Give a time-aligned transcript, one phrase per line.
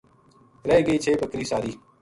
[0.67, 1.71] رہ گئی چھ بکری ساری